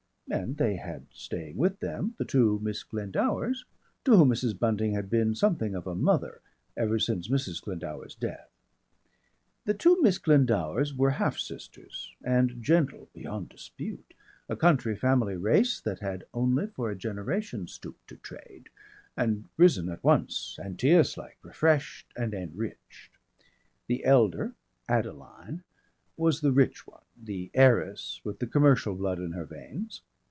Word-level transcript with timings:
And 0.33 0.55
they 0.55 0.77
had 0.77 1.07
staying 1.11 1.57
with 1.57 1.81
them 1.81 2.15
the 2.17 2.23
two 2.23 2.57
Miss 2.63 2.83
Glendowers, 2.85 3.65
to 4.05 4.15
whom 4.15 4.29
Mrs. 4.29 4.57
Bunting 4.57 4.93
had 4.93 5.09
been 5.09 5.35
something 5.35 5.75
of 5.75 5.85
a 5.85 5.93
mother, 5.93 6.39
ever 6.77 6.99
since 6.99 7.27
Mrs. 7.27 7.61
Glendower's 7.61 8.15
death. 8.15 8.49
The 9.65 9.73
two 9.73 10.01
Miss 10.01 10.19
Glendowers 10.19 10.93
were 10.95 11.09
half 11.09 11.37
sisters, 11.37 12.13
and 12.23 12.63
gentle 12.63 13.09
beyond 13.13 13.49
dispute, 13.49 14.13
a 14.47 14.55
county 14.55 14.95
family 14.95 15.35
race 15.35 15.81
that 15.81 15.99
had 15.99 16.23
only 16.33 16.67
for 16.67 16.89
a 16.89 16.95
generation 16.95 17.67
stooped 17.67 18.07
to 18.07 18.15
trade, 18.15 18.69
and 19.17 19.49
risen 19.57 19.89
at 19.89 20.01
once 20.01 20.57
Antæus 20.61 21.17
like, 21.17 21.39
refreshed 21.43 22.07
and 22.15 22.33
enriched. 22.33 23.17
The 23.87 24.05
elder, 24.05 24.55
Adeline, 24.87 25.65
was 26.15 26.39
the 26.39 26.53
rich 26.53 26.87
one 26.87 27.01
the 27.21 27.51
heiress, 27.53 28.21
with 28.23 28.39
the 28.39 28.47
commercial 28.47 28.95
blood 28.95 29.19
in 29.19 29.33
her 29.33 29.45
veins. 29.45 30.03